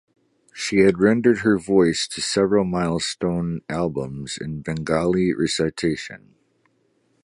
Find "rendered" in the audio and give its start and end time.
0.97-1.41